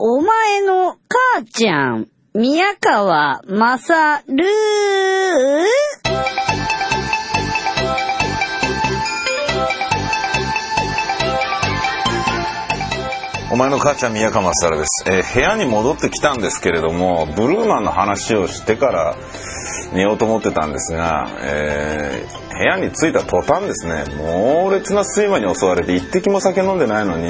[0.00, 4.44] お前の母ちゃん、宮川まさる
[13.50, 19.16] お前の母ちゃん宮川勝です、えー部屋に戻ってきたんですけれどもブルーマンの話をしてから
[19.92, 27.24] 寝ようと思ってたんですが、えー部屋に着いた途端ですね猛烈な睡魔に襲われて一滴も酒飲んでないのに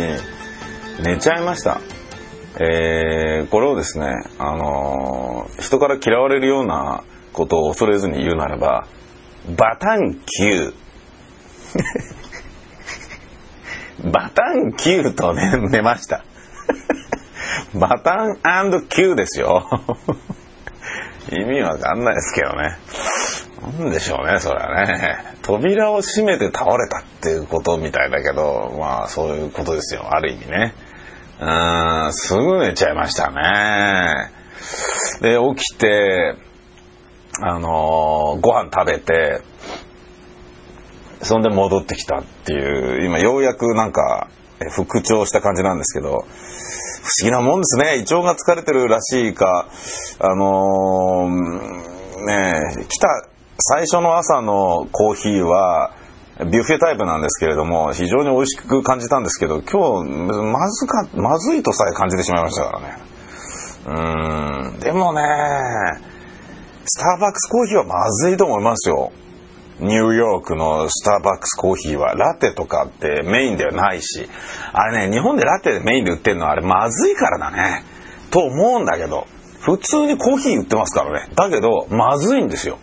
[1.03, 1.81] 寝ちゃいました、
[2.57, 8.87] えーこれをですね、あのー人から嫌われるようなことを恐れずに言うならば
[9.57, 10.75] バタンキュー
[14.11, 16.25] バタンキューとね、寝ました。
[17.75, 18.37] バタン
[18.89, 19.69] キューですよ。
[21.31, 22.79] 意味わかんないですけどね。
[23.79, 25.35] なんでしょうね、それはね。
[25.43, 30.75] 扉を閉めて倒れたっていうことみたいだけど、まあそういうことですよ、ある意味ね。
[31.41, 34.31] うん、すぐ寝ちゃいましたね。
[35.21, 36.35] で、起きて、
[37.41, 39.41] あのーご飯食べて、
[41.21, 44.29] そんで戻ってきたっていう、今ようやくなんか、
[44.71, 46.27] 復調した感じなんですけど、不思
[47.25, 47.99] 議なもんですね。
[47.99, 49.69] 胃腸が疲れてるらしいか、
[50.19, 53.29] あのーね来た
[53.61, 55.93] 最初の朝のコーヒーは、
[56.47, 60.11] ビュッフェタイプなんですけれども、非常に美味しく感じたんですけど、今日、
[60.53, 62.99] まずか、まずいとさえ感じてしまいましたからね。
[63.87, 65.23] うーん、でもね、
[66.85, 69.11] スターバックスコーヒーはまずいと思いますよ。
[69.81, 74.29] ニューヨークのスターバックスコーヒーはラテとかってメインではないし、
[74.73, 77.85] あれね、日本でラテでメインで売ってるのはあれまずいからだね。
[78.31, 79.27] と思うんだけど、
[79.61, 81.29] 普通にコーヒー売ってますからね。
[81.35, 82.79] だけど、まずいんですよ。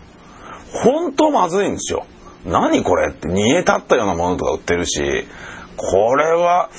[0.72, 2.06] 本当まずいんですよ。
[2.46, 5.26] 何これって煮え立ったようなものとか売ってるし、
[5.76, 6.70] これは、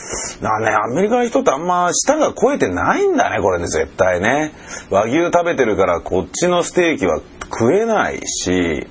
[0.41, 4.53] なね、アメリカの人ってあんま舌が肥えてないんだね、これね、絶対ね。
[4.89, 8.87] 和牛食べてるからこっちのステーキは食えないし、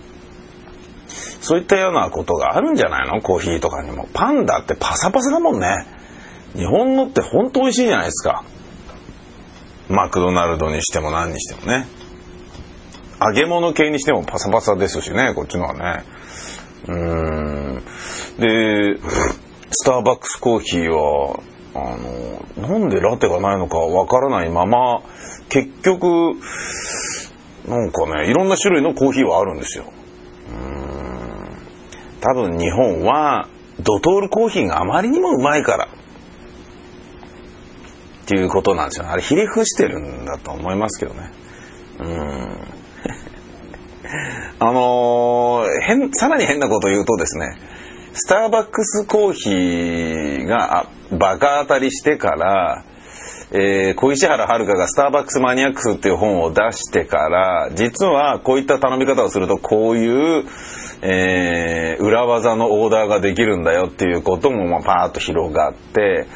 [1.41, 3.20] そういったようなことがあるんじゃないの？
[3.20, 4.08] コーヒーとかにも。
[4.12, 5.87] パンダってパサパサだもんね。
[6.54, 8.44] 日本のって本当美味しいじゃないですか。
[9.88, 11.87] マクドナルドにしても何にしてもね。
[13.20, 16.04] 揚げ物系にしてもパサパサですしね、こっちのはね。
[16.88, 17.82] うん。
[18.38, 18.98] で、
[19.70, 21.41] スターバックスコーヒーは、
[21.75, 25.03] あの、なんでラテがないのかわからないまま、
[25.48, 26.34] 結局、
[27.69, 29.84] なんかね、いろんな種類のコーヒーはあるんですよ。
[30.50, 30.87] うん
[32.20, 33.48] 多分日本は
[33.81, 35.88] ドトールコーヒーがあまりにもうまいからっ
[38.26, 39.08] ていうことなんですよ。
[39.08, 41.31] あれひれ伏してるんだと思いますけどね。
[42.00, 42.58] うん。
[44.59, 47.59] あのー変、さらに変なこと言うとですね、
[48.12, 52.84] スターバックスコーヒーがバカ当たりしてから、
[53.53, 60.44] えー小石原遥がスターバックスマニアックスっていう本を出してから、実はこういった頼み方をするとこういう、
[61.03, 66.27] えー裏技のオーダーができるんだよっていうこともまあパーッと広がって、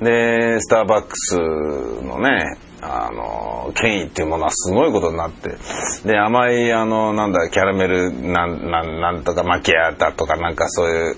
[0.00, 5.56] で、スターバックスのね、あの、権威っていうものはすごいことになって、
[6.04, 11.16] で、甘い、あの、なんだ、キャラメル、なん、なん、なんとかマキアータとかなんかそういう、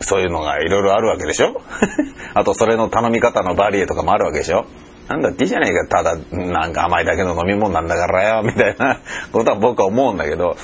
[0.00, 1.60] そういうのがいろいろあるわけでしょ？
[2.34, 4.64] あとそれの頼み方のバリエとかもあるわけでしょ？
[5.08, 9.00] なんだっていいじゃないか、ただなんか甘いだけの飲み物なんだからよ、 みたいな
[9.32, 10.56] ことは僕は思うんだけど。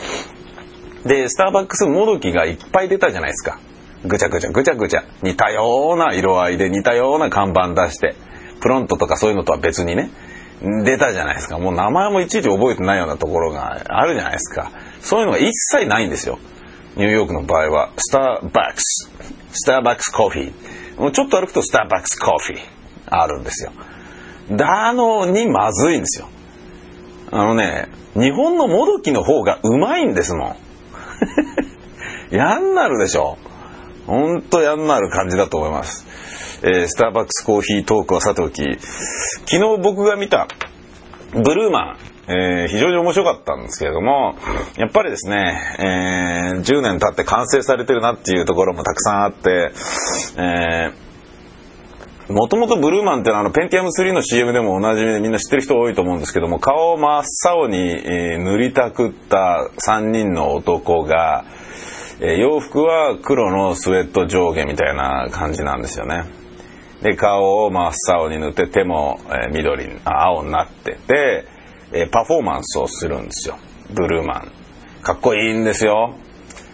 [1.07, 3.59] で、スターバックスもどきがいっぱい出たじゃないですか。
[4.07, 5.03] ぐちゃぐちゃぐちゃぐちゃ。
[5.23, 8.15] 似たような色合いで似たような看板出して。
[8.61, 10.11] プロントとかそういうのとは別にね。
[10.85, 11.59] 出たじゃないですか。
[11.59, 14.73] もう名前もいちいち覚えてないようなところがあるじゃないですか。
[15.01, 16.39] そういうのが一切ないんですよ。
[16.97, 19.11] ニューヨークの場合は、スターバックス、
[19.53, 21.01] スターバックスコーヒー。
[21.01, 22.57] もうちょっと歩くとスターバックスコーヒー
[23.07, 23.73] あるんですよ。
[24.51, 26.29] だのにまずいんですよ。
[27.31, 30.57] あのね、日本のもどきの方がうまいんですもん。
[32.31, 33.39] やんなるでしょ。
[34.07, 36.07] ほんとやんなる感じだと思います。
[36.67, 40.49] えースターバックスコーヒートークはさておき、昨日僕が見た
[41.35, 41.97] ブルーマン、
[42.29, 44.35] えー非常に面白かったんですけれども、
[44.79, 49.73] やっぱりですね、えー10年経って完成されてるなっていうところもたくさんあって、
[50.39, 50.93] え
[52.33, 61.45] もともとブルーマンってのはあのペンティアム3の CM でもおなじみでみんな知ってる人多いと思うんですけども顔を真っ青に、え塗りたくった3人の男が、
[62.21, 66.44] え洋服は黒のスウェット上下みたいな感じなんですよね。
[67.05, 69.21] で顔を真っ青に塗って手も、
[69.53, 71.45] 緑青になってて、
[72.11, 73.59] パフォーマンスをするんですよ。
[73.93, 74.53] ブルーマン。
[75.03, 76.15] かっこいいんですよ。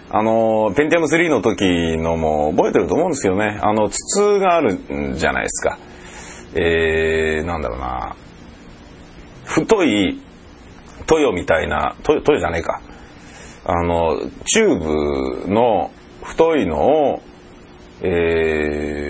[0.08, 3.58] あのペンティアム3の時のも覚えてると思うんですけどね。
[3.60, 4.78] あの筒がある
[5.14, 5.78] じゃないですか。
[6.54, 8.14] えー、なんだろうな。
[9.44, 10.20] 太い
[11.10, 12.80] 豊みたいな豊豊じゃねえか。
[13.64, 14.16] あの
[14.46, 15.90] チューブの
[16.22, 17.22] 太いのを
[18.02, 19.09] えー、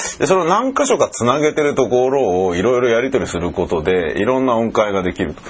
[0.21, 5.41] で、それを何箇所か繋げてるところをいろいろやり取りすることで、いろんな音階ができると。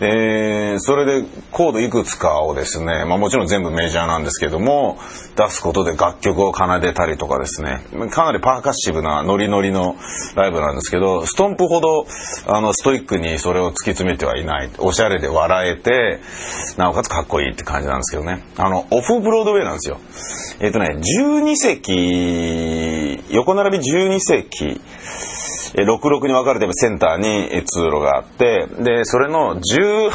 [0.00, 4.98] で、それでコードいくつかをですね、まあもちろん全部メジャーなんですけども、
[5.36, 9.96] 出すことで楽曲を奏でたりとかですね、かなりパーカッシブなノリノリの
[10.36, 12.06] ライブなんですけど、ストンプほど
[12.46, 14.70] あのストイックにそれを突き詰めてはいない。
[14.78, 16.20] おしゃれで笑えて、
[16.78, 18.42] なおかつかっこいいって感じなんですけどね。
[18.56, 19.98] あの、オフブロードウェイなんですよ。
[20.60, 24.80] えっ、ー、とね、12席、横並び12 2席、
[25.74, 30.10] 66に分かれてセンターに通路があって、で、それの18、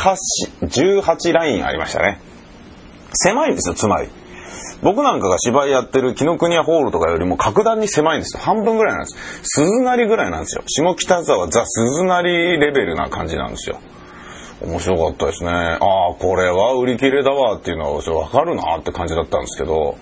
[0.61, 2.19] 18ラインありましたね。
[3.13, 4.09] 狭いんですよ、つまり。
[4.81, 8.43] 僕なんかが芝居やってる紀ノ国屋ホールとかよりも格段に狭いんですよ。
[8.43, 9.17] 半分ぐらいなんです。
[9.43, 10.63] 鈴なりぐらいなんですよ。
[10.67, 13.79] 下北沢ザ・鈴なりレベルな感じなんですよ。
[14.61, 15.49] 面白かったですね。
[15.51, 15.79] ああ、
[16.17, 19.97] これは売り切れだわっていうのはわかるなって感じだったんですけど、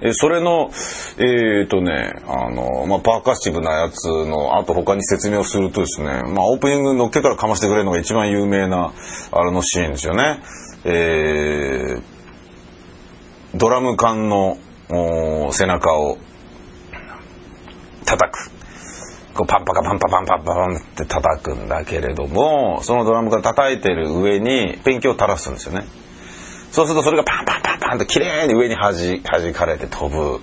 [0.00, 0.70] えそれの、
[1.18, 8.92] えっ、ー、とね、あの、まあ、パーカッシブなやつの、あと他に説明をするとですね、まあ、オープニングのっけからかましてくれるのが一番有名な、
[9.30, 10.40] あれのシーンですよね。
[10.84, 12.02] えー、
[13.54, 14.58] ドラム缶の
[15.52, 16.18] 背中を
[18.04, 18.50] 叩く。
[19.34, 25.86] こうパンパカパンパパンパンパンって叩くんだけれども、そのドラムが叩いてる上にペンキを垂らすんですよね。
[26.70, 30.40] そうするとそれがパンパンパンパンと綺麗に上に弾弾かれて飛ぶ。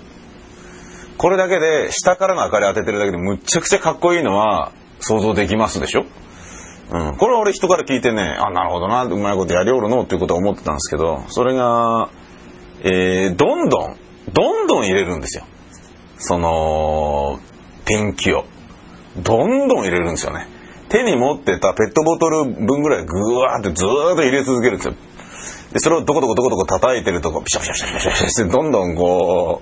[1.17, 6.05] これだけで下からの明かり当ててるだけでむっちゃくちゃかっこいいのは想像できますでしょ？
[6.91, 7.17] うん。
[7.17, 12.09] これは俺人から聞いてね、あ、なるほどな、うまいことやりおるのっていうことは思ってたんですけど、それが、
[12.83, 13.97] えー、どんどん、
[14.33, 15.45] どんどん入れるんですよ。
[16.17, 17.39] その、
[17.85, 18.45] ペンキを。
[19.17, 20.47] どんどん入れるんですよね。
[20.89, 24.93] 手に持ってたペットボトル分ぐらいぐわーってずーっと入れ続けるんですよ。
[25.73, 29.61] で、それをどこどこどこどこ叩いてるとこ、ピシャピシャピシャピシャピシャってどんどんこ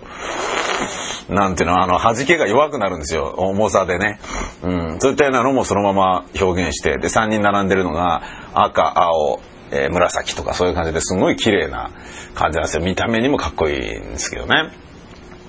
[1.30, 3.36] う、なんていうの、あの、弾けが弱くなるんですよ。
[3.38, 4.20] 重さでね。
[4.64, 5.00] うん。
[5.00, 8.24] そういったようなのもそのまま表現して、で、3人並んでるのが
[8.54, 9.40] 赤、青、
[9.72, 11.92] えー、紫とかそういう感じですごい綺麗な
[12.34, 12.84] 感じなんですよ。
[12.84, 14.72] 見た目にもかっこいいんですけどね。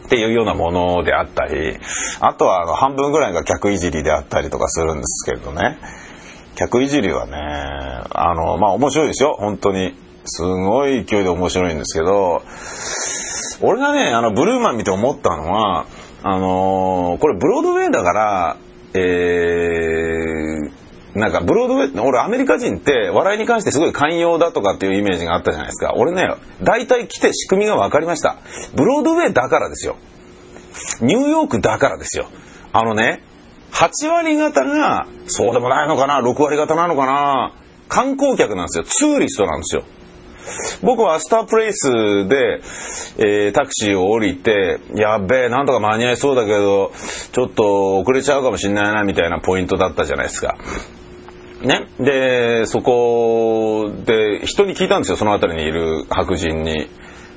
[0.07, 1.79] っていうようなものであったり、
[2.21, 5.79] あとはあの半分ぐらいが客いじりであったりとかするんですけれどね。
[6.57, 7.37] 客いじりはね、
[8.11, 9.95] あの、まあ面白いですよ、本当に。
[10.25, 12.43] すごい勢いで面白いんですけど、
[13.63, 15.87] 俺がね、あの、ブルーマン見て思ったのは、
[16.23, 18.57] あのー、これブロードウェイだから、
[18.95, 25.95] えー、なんかブロードウェイ、俺アメリカ人って笑いに関してすごい寛容だとかっていうイメージがあったじゃないですか。
[25.97, 26.29] 俺ね、
[26.63, 28.37] 大体来て仕組みが分かりました。
[28.75, 29.97] ブロードウェイだからですよ。
[31.01, 32.27] ニューヨークだからですよ。
[32.73, 33.23] あのね、
[33.73, 37.55] 8割方が、そうでもないのかな、6割方なのかな、
[37.89, 38.85] 観光客なんですよ。
[38.85, 39.83] ツーリストなんですよ。
[40.83, 41.91] 僕はスタープレイス
[42.29, 42.61] で、
[43.19, 46.93] えー、タクシーを降りて、やっべえ、なんとか間に合いそうだけど、
[47.33, 50.57] ちょっと遅れちゃうかもしんないな、みたいなポイントだったじゃないですか。
[51.63, 51.89] ね。
[51.99, 56.89] で、そこで、人に聞いたんですよ、その辺りにいる白人に。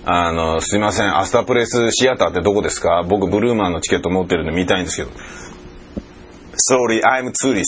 [0.05, 3.03] あの、すいません、アスタープレイスシアターってどこですか？
[3.07, 5.09] 僕、ブルーマンのチケット持ってるんで見たいんですけど。
[6.71, 7.63] Sorry, I'm tourist.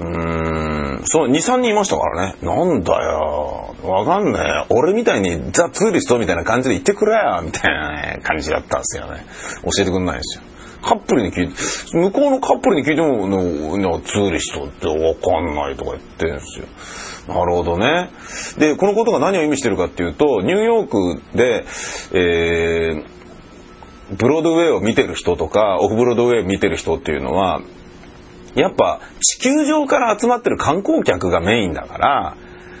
[0.00, 2.36] うーん、そう、2、3人いましたからね。
[2.42, 3.47] なんだよ。
[3.88, 4.66] わかんねえ。
[4.70, 9.24] 俺みたいにザ・ツーリストみたいな感じで言ってくれよみたいなね、感じだったんですよね。
[9.64, 10.44] 教えてくんないんですよ。
[10.82, 11.54] カップルに聞いて、
[11.92, 16.66] 向こうのカップルに聞いても、のツーリストってわかんないとか言ってるんですよ。
[17.28, 18.10] なるほどね。
[18.58, 21.64] で、このことが何を意味してるかっていうと、ニューヨークで、
[22.12, 27.60] えー、ブロードウェイを見てる人とか、オフブロードウェイを見てる人っていうのは、
[28.54, 32.36] やっぱ地球上から集まってる観光客がメインだから、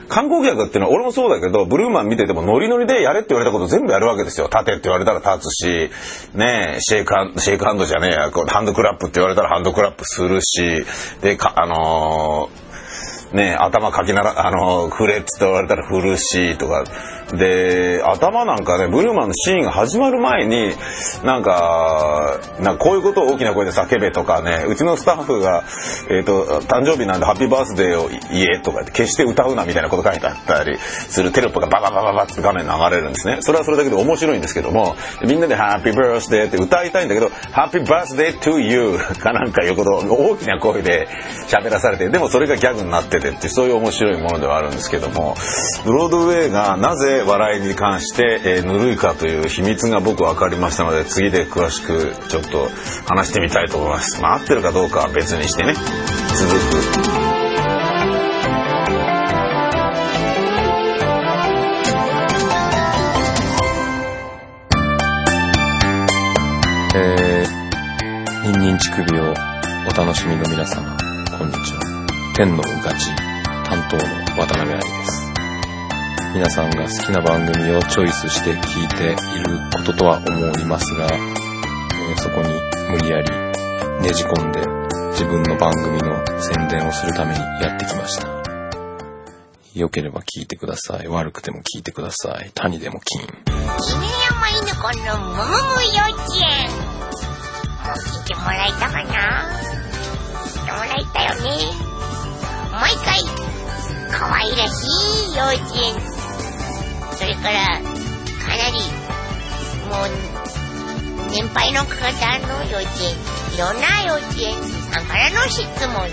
[0.08, 4.48] 観光客っていうのは俺もそうだけど、ブルーマン見ててもノリノリでやれって言われたこと全部やるわけですよ。
[4.50, 5.90] 立てって言われたら立つし、
[6.34, 10.84] ねえ、シェイクハンド、シェイクハンドじゃねえや、ハンドクラップって言われたらハンドクラップするし、
[11.20, 12.48] で、か、あの
[13.32, 16.84] ね、頭かきなら、あの、振れっつって言われたら振るし、とか。
[17.36, 20.72] で、頭なんかね、ブルーマンのシーンが始まる前に、
[21.24, 25.64] なんか、なんかこういうことを大きな声で叫べとかね、うちのスタッフが、
[26.10, 28.20] えっ、ー、と、誕生日なんでハッピーバースデーを言
[28.56, 33.38] えとか決して歌うなみたいなこと書いてあったりするテロップがバババババって画面流れるんですね。
[33.40, 41.08] それはそれだけで面白いんですけども、みんなでハッピーバースデーって歌いたいんだけど、ハッピーバースデー to you かなんかいうことを大きな声で
[41.48, 45.36] 喋らされて、でもそれがギャグになっててってそういう面白いものではあるんですけども、
[45.84, 52.68] ブロードウェイがなぜ笑いに関して、えー、ぬるいかという秘密が僕分かりましたので次で詳しくちょっと
[53.06, 54.20] 話してみたいと思います。
[54.20, 57.18] まあ、合ってるかどうかは別にしてね続く。
[66.94, 69.34] えー、ニンニン乳首を
[69.86, 70.96] お楽しみの皆様、
[71.38, 71.97] こんにちは。
[72.38, 73.08] 天のガチ
[73.64, 74.02] 担当の
[74.36, 75.32] 渡辺愛です。
[76.32, 81.08] 皆さんが好きな番組をチョイスして聞いていることとは思いますが、
[82.18, 82.48] そこに
[82.92, 83.28] 無理やり
[84.02, 84.60] ねじ込んで
[85.14, 88.28] 自分の番組の宣伝をするためにやってきました。
[89.74, 91.08] 良ければ聞いてください。
[91.08, 92.52] 悪くても聞いてください。
[92.54, 93.22] 谷でも金。
[93.22, 93.32] 犬
[94.30, 96.70] 山犬子のむむむ幼稚園。
[96.70, 99.50] もう聞いてもらえたかな？
[100.46, 101.97] 聞いてもらえたよね。
[102.80, 103.18] 毎回、
[104.10, 104.86] 可愛らし
[105.32, 106.00] い幼稚園。
[107.16, 107.82] それから、か
[108.56, 108.78] なり、
[109.88, 111.88] もう、年配の方
[112.46, 115.58] の幼稚園、いろんな幼稚園さんからの質
[115.88, 116.08] 問、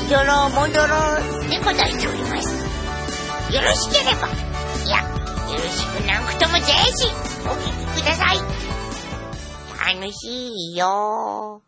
[0.00, 2.48] しどろもどろで答えております。
[3.54, 4.28] よろしければ、
[4.84, 5.06] いや、よ
[5.52, 7.06] ろしくなくともぜひ、
[7.46, 8.38] お聞きください。
[9.94, 11.62] 楽しいよ。